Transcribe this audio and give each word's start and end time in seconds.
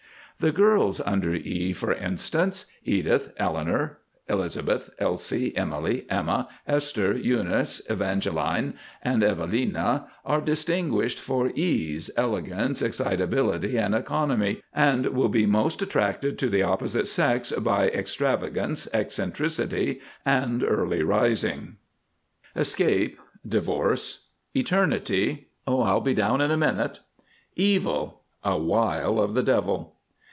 The 0.39 0.51
girls 0.51 0.99
under 1.01 1.35
E, 1.35 1.71
for 1.71 1.93
instance, 1.93 2.65
Edith, 2.83 3.31
Eleanor, 3.37 3.99
Elizabeth, 4.27 4.89
Elsie, 4.97 5.55
Emily, 5.55 6.07
Emma, 6.09 6.47
Esther, 6.67 7.15
Eunice, 7.15 7.79
Evangeline, 7.87 8.73
and 9.03 9.23
Evelina, 9.23 10.07
are 10.25 10.41
distinguished 10.41 11.19
for 11.19 11.51
Ease, 11.53 12.09
Elegance, 12.17 12.81
Excitability, 12.81 13.77
and 13.77 13.93
Economy, 13.93 14.63
and 14.73 15.05
will 15.09 15.29
be 15.29 15.45
most 15.45 15.83
attracted 15.83 16.41
in 16.41 16.49
the 16.49 16.63
opposite 16.63 17.07
sex 17.07 17.51
by 17.51 17.89
Extravagance, 17.89 18.87
Eccentricity, 18.95 20.01
and 20.25 20.63
Earlyrising. 20.63 21.73
ESCAPE. 22.55 23.19
Divorce. 23.47 24.25
ETERNITY. 24.55 25.49
"I'll 25.67 26.01
be 26.01 26.15
down 26.15 26.41
in 26.41 26.49
a 26.49 26.57
minute." 26.57 26.99
EVIL. 27.57 28.21
A 28.43 28.57
wile 28.57 29.19
of 29.21 29.35
the 29.35 29.43
devil. 29.43 29.97